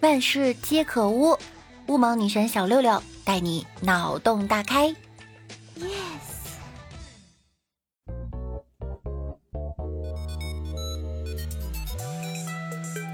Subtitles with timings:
[0.00, 1.36] 万事皆可污，
[1.88, 4.94] 乌蒙女神小六六带你脑洞大开。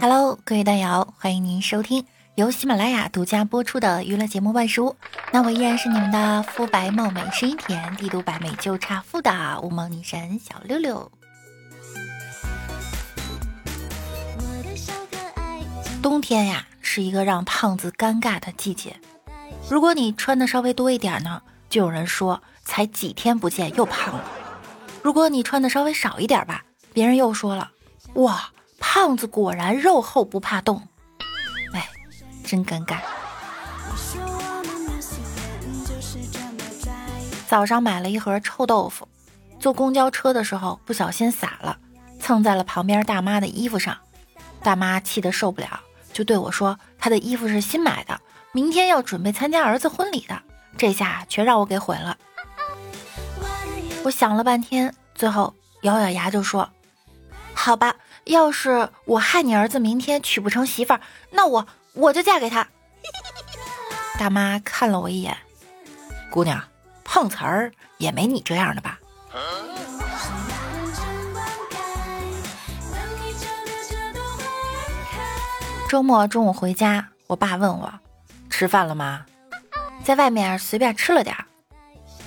[0.00, 2.06] Yes，Hello，各位大瑶，欢迎您收听
[2.36, 4.90] 由喜马拉雅独家播出的娱乐节目《万事屋》。
[5.32, 11.10] 那我依然是你们的肤白貌美、声音甜、帝都白美就差富的乌蒙女神小六六。
[16.00, 18.96] 冬天呀，是一个让胖子尴尬的季节。
[19.68, 24.22] 如果你穿的稍微多一点呢，就有人说才几天不见又胖了；
[25.02, 27.70] 如果你穿的稍微少一点吧，别人又说了，
[28.14, 30.86] 哇，胖子果然肉厚不怕冻。
[31.72, 31.88] 哎，
[32.44, 32.98] 真尴尬。
[37.48, 39.08] 早上买了一盒臭豆腐，
[39.58, 41.78] 坐公交车的时候不小心洒了，
[42.20, 43.98] 蹭在了旁边大妈的衣服上，
[44.62, 45.80] 大妈气得受不了。
[46.18, 50.42] 就对我说：“他的衣服是新买的，明天要准备参加儿子婚礼的，
[50.76, 52.18] 这下全让我给毁了。”
[54.02, 56.68] 我想了半天，最后咬咬牙就说
[57.54, 62.66] ：“好吧，要是我害你儿子明天娶不成媳妇儿，那我我就嫁给他。”
[64.18, 65.36] 大妈看了我一眼，
[66.32, 66.60] 姑娘，
[67.04, 68.98] 碰瓷儿也没你这样的吧？
[75.88, 77.90] 周末中午回家，我爸问我
[78.50, 79.24] 吃饭了吗？
[80.04, 81.46] 在外面随便吃了点儿，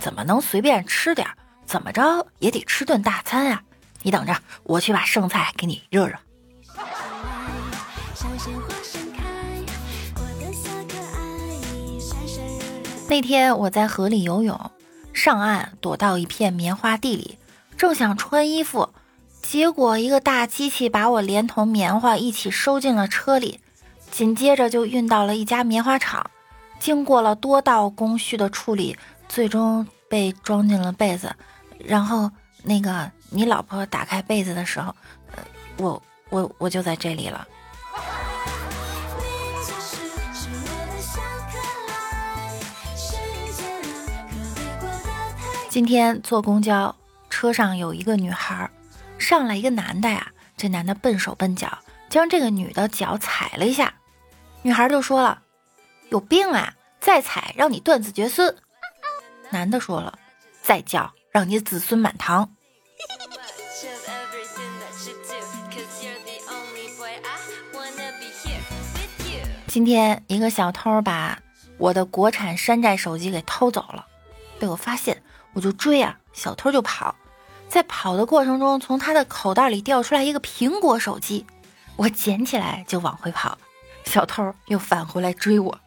[0.00, 1.36] 怎么能随便吃点儿？
[1.66, 3.62] 怎么着也得吃顿大餐啊！
[4.00, 6.16] 你等着，我去把剩菜给你热热。
[13.10, 14.70] 那天我在河里游泳，
[15.12, 17.38] 上岸躲到一片棉花地里，
[17.76, 18.88] 正想穿衣服。
[19.50, 23.58] 结果，一个大机器把我连同棉花一起收进了车里，
[24.08, 26.30] 紧接着就运到了一家棉花厂。
[26.78, 28.96] 经过了多道工序的处理，
[29.28, 31.34] 最终被装进了被子。
[31.80, 32.30] 然后，
[32.62, 34.94] 那个你老婆打开被子的时候，
[35.34, 35.42] 呃
[35.78, 37.44] 我我我就在这里了。
[45.68, 46.94] 今天坐公交
[47.28, 48.70] 车上有一个女孩。
[49.30, 53.94] 上来一个男的呀，这男的笨手笨脚，将这个女的脚踩了一下，
[54.62, 55.42] 女孩就说了
[56.10, 58.56] ：“有病啊，再踩让你断子绝孙。”
[59.50, 60.18] 男的说了
[60.60, 62.56] ：“再叫让你子孙满堂。”
[69.68, 71.38] 今天一个小偷把
[71.78, 74.04] 我的国产山寨手机给偷走了，
[74.58, 77.14] 被我发现，我就追啊，小偷就跑。
[77.70, 81.46] 在跑的过程中，从他的口袋里掉出来一个苹果手机，
[81.94, 83.56] 我捡起来就往回跑，
[84.04, 85.78] 小偷又返回来追我。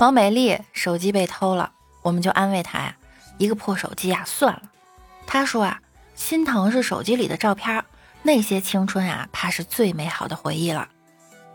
[0.00, 2.96] 王美丽手机被偷了，我们就安慰她呀，
[3.36, 4.62] 一个破手机呀，算了。
[5.26, 5.78] 她说啊，
[6.14, 7.84] 心疼是手机里的照片，
[8.22, 10.88] 那些青春啊，怕是最美好的回忆了。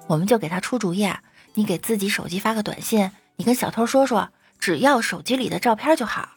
[0.05, 1.21] 我们就给她出主意啊，
[1.55, 3.11] 你给自己手机发个短信。
[3.37, 6.29] 你跟小偷说说，只要手机里的照片就好。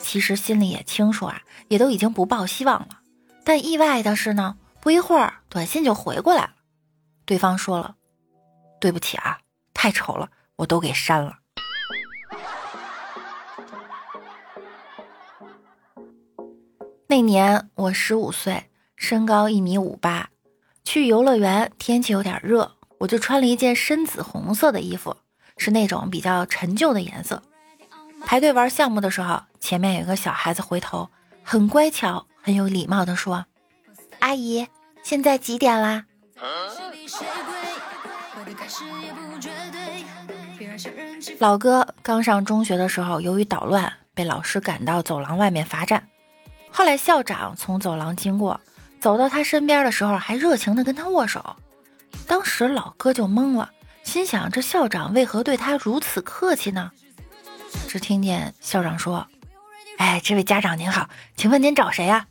[0.00, 3.00] 其实心里也清楚啊，也都已经不抱希望了。
[3.44, 6.54] 但意外的是呢，不一会儿短信就回过来了。
[7.26, 7.96] 对方说了
[8.80, 9.38] ：“对不起啊，
[9.74, 11.36] 太丑了，我都给删了。”
[17.06, 20.30] 那年我十五岁，身高一米五八，
[20.84, 25.18] 去游乐园，天气有点热，我就穿了一件深紫红色的衣服。
[25.62, 27.40] 是那种比较陈旧的颜色。
[28.26, 31.08] 排队玩项目的时候，前面有个小孩子回头，
[31.44, 33.46] 很乖巧、很有礼貌地说
[34.18, 34.66] ：“阿姨，
[35.04, 36.04] 现在几点啦？”
[41.38, 46.08] 老哥刚上中学的时候，由于捣乱被老师赶到走廊外面罚站。
[46.70, 48.60] 后来校长从走廊经过，
[49.00, 51.56] 走到他身边的时候，还热情地跟他握手。
[52.26, 53.70] 当时老哥就懵了。
[54.12, 56.90] 心想：这校长为何对他如此客气呢？
[57.88, 59.26] 只听见校长说
[59.96, 62.26] ：“哎，这位家长您好，请问您找谁呀？”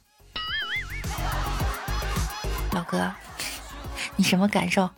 [2.71, 3.11] 老哥，
[4.15, 4.91] 你什么感受？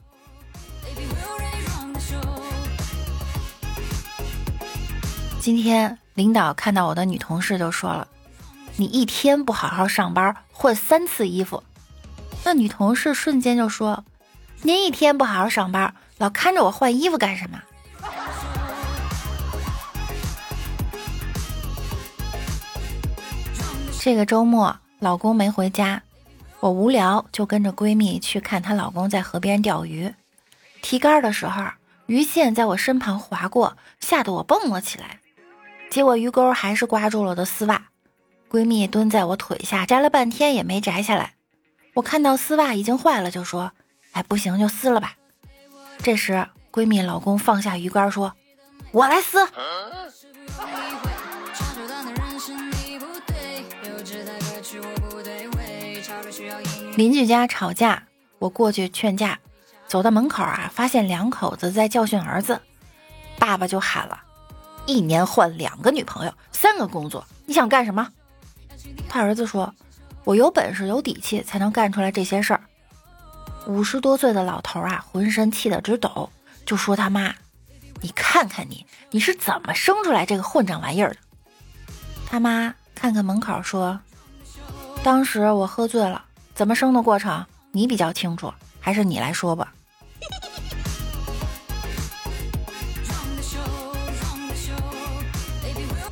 [5.39, 8.09] 今天领导看到我的女同事就说了
[8.75, 11.63] ：“你一天不好好上班，换三次衣服。”
[12.43, 14.03] 那女同事瞬间就说
[14.63, 17.61] ：“您一天不好好上班。”老看着我换衣服干什么？
[23.99, 26.03] 这个周末老公没回家，
[26.59, 30.13] 我无聊就跟着闺蜜去看她老公在河边钓鱼，
[30.81, 31.63] 提竿的时候，
[32.07, 35.19] 鱼线在我身旁划过，吓得我蹦了起来。
[35.89, 37.87] 结果鱼钩还是刮住了我的丝袜，
[38.51, 41.35] 闺蜜蹲在我腿下摘了半天也没摘下来。
[41.93, 43.71] 我看到丝袜已经坏了，就说
[44.11, 45.15] ：“哎，不行就撕了吧。”
[46.03, 48.33] 这时，闺蜜老公放下鱼竿说
[48.91, 49.47] ：“我来撕。”
[56.97, 58.03] 邻居家吵架，
[58.37, 59.39] 我过去劝架，
[59.87, 62.59] 走到门口啊，发现两口子在教训儿子，
[63.39, 64.21] 爸爸就喊了
[64.85, 68.11] ：“一年换两个女朋友，三个工作，你想干什么？”
[69.07, 69.73] 他儿子说
[70.25, 72.61] ：“我有本事有底气才能干出来这些事儿。”
[73.65, 76.29] 五十多岁的老头啊，浑身气得直抖，
[76.65, 77.33] 就说他妈
[78.01, 81.17] ：“你看看你，你是怎么生出来这个混账玩意儿的？”
[82.29, 83.99] 他妈看看门口说
[85.03, 89.73] ：“当时我喝醉了。”怎么生的过程，你比较清楚，还是你来说吧。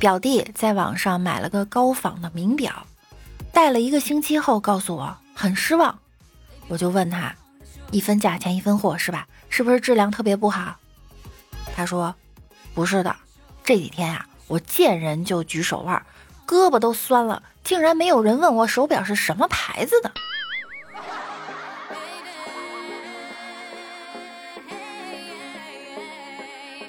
[0.00, 2.88] 表弟在网上买了个高仿的名表，
[3.52, 5.96] 戴了一个星期后告诉我很失望，
[6.66, 7.32] 我就问他，
[7.92, 9.28] 一分价钱一分货是吧？
[9.48, 10.76] 是不是质量特别不好？
[11.76, 12.14] 他说
[12.74, 13.14] 不是的，
[13.62, 16.04] 这几天呀，我见人就举手腕，
[16.46, 20.10] 胳膊都酸了，竟然没有人问我手表是什么牌子的。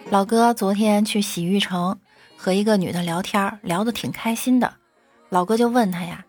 [0.10, 2.00] 老哥昨天去洗浴城，
[2.38, 4.76] 和一个女的聊天，聊得挺开心的。
[5.30, 6.24] 老哥就问他呀：“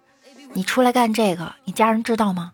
[0.55, 2.53] 你出来干这个，你家人知道吗？”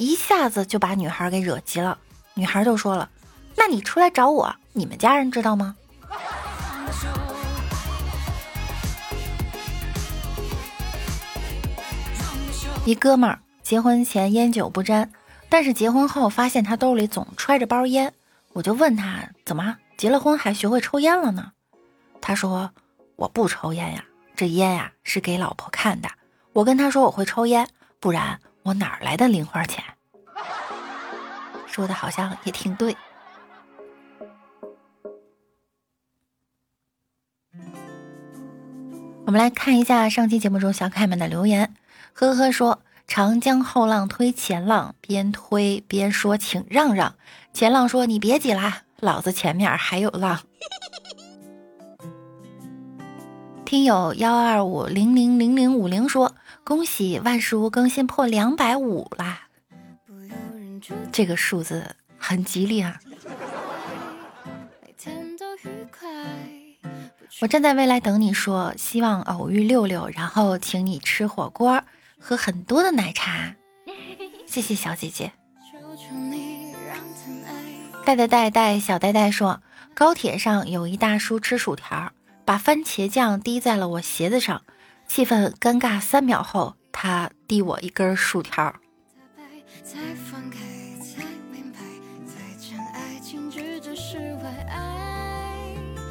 [0.00, 1.98] 一下子就把女孩给惹急了。
[2.32, 3.10] 女孩就说了
[3.54, 5.76] ：“那你出来找我，你们家人知道吗？”
[12.86, 15.12] 一哥们儿结婚前烟酒不沾，
[15.50, 18.14] 但是结婚后发现他兜里总揣着包烟，
[18.54, 19.76] 我就问他怎么？
[19.98, 21.52] 结了婚还学会抽烟了呢，
[22.22, 22.70] 他说
[23.16, 24.02] 我不抽烟呀，
[24.34, 26.08] 这烟呀是给老婆看的。
[26.54, 27.68] 我跟他说我会抽烟，
[28.00, 29.82] 不然我哪儿来的零花钱？
[31.66, 32.96] 说的好像也挺对。
[39.26, 41.74] 我们来看一下上期节目中小可爱们的留言。
[42.12, 47.16] 呵呵说长江后浪推前浪，边推边说请让让。
[47.52, 48.82] 前浪说你别挤啦。
[49.00, 50.38] 老子前面还有浪。
[53.64, 56.34] 听友幺二五零零零零五零说
[56.70, 59.48] ：“恭喜万事屋更新破两百五啦！
[61.10, 63.00] 这个数字很吉利啊！”
[67.42, 71.82] 我站在未来等你说，希望偶遇六六，然后请你吃火锅，
[72.20, 73.56] 喝很多的奶茶。
[74.46, 75.32] 谢谢小姐姐。
[78.04, 79.60] 带带带带小呆呆说
[79.92, 82.12] ：“高铁上有一大叔吃薯条，
[82.44, 84.62] 把番茄酱滴在了我鞋子上，
[85.10, 88.72] 气氛尴尬三秒后，他递我一根薯条。”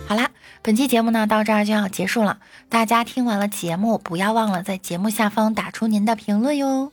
[0.05, 0.29] 好啦，
[0.61, 2.41] 本期节目呢到这儿就要结束了。
[2.67, 6.91] 大家听完了节目，不要忘了在节目下方打出您的评论哟，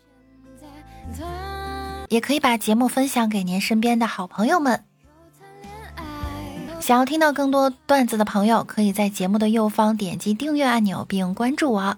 [2.08, 4.85] 也可以把节目分享给您身边的好朋友们。
[6.86, 11.96] 想要听到更多段子的朋友，可以在节目的右方点击订阅按钮并关注我。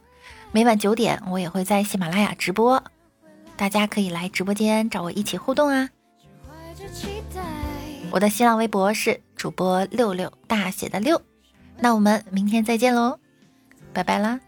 [0.51, 2.83] 每晚九点，我也会在喜马拉雅直播，
[3.55, 5.91] 大家可以来直播间找我一起互动啊！
[8.11, 11.21] 我的新浪微博是主播六六大写的六，
[11.77, 13.19] 那我们明天再见喽，
[13.93, 14.41] 拜拜啦！